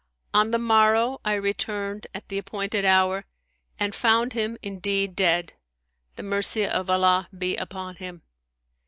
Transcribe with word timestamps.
On 0.33 0.49
the 0.49 0.57
morrow, 0.57 1.21
I 1.23 1.35
returned, 1.35 2.07
at 2.15 2.27
the 2.27 2.39
appointed 2.39 2.85
hour, 2.85 3.23
and 3.79 3.93
found 3.93 4.33
him 4.33 4.57
indeed 4.63 5.15
dead, 5.15 5.53
the 6.15 6.23
mercy 6.23 6.65
of 6.65 6.89
Allah 6.89 7.29
be 7.37 7.55
upon 7.55 7.97
him! 7.97 8.23